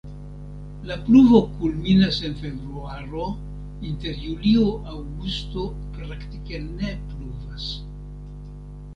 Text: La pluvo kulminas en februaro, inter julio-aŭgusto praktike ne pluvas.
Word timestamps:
La 0.91 0.95
pluvo 1.07 1.39
kulminas 1.57 2.15
en 2.29 2.37
februaro, 2.39 3.25
inter 3.89 4.15
julio-aŭgusto 4.21 5.65
praktike 5.99 6.63
ne 6.65 6.95
pluvas. 7.11 7.69